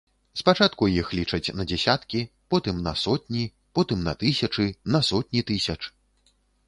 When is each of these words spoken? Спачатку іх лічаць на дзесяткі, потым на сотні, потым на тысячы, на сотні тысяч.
Спачатку 0.39 0.87
іх 1.01 1.09
лічаць 1.17 1.53
на 1.59 1.65
дзесяткі, 1.71 2.21
потым 2.53 2.75
на 2.87 2.93
сотні, 3.03 3.43
потым 3.81 3.99
на 4.09 4.17
тысячы, 4.25 4.65
на 4.97 5.03
сотні 5.11 5.45
тысяч. 5.51 5.81